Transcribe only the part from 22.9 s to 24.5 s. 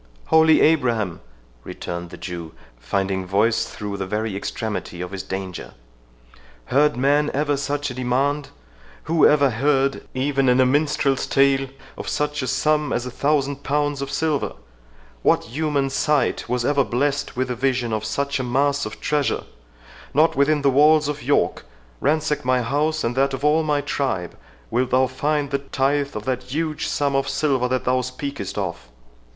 and that of all my tribe,